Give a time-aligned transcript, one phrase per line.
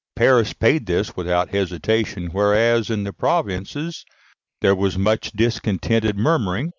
[0.15, 4.03] Paris paid this without hesitation, whereas in the provinces
[4.61, 6.69] there was much discontented murmuring.